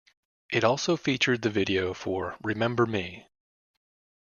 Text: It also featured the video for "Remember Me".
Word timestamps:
It 0.51 0.63
also 0.63 0.97
featured 0.97 1.43
the 1.43 1.51
video 1.51 1.93
for 1.93 2.35
"Remember 2.41 2.87
Me". 2.87 3.27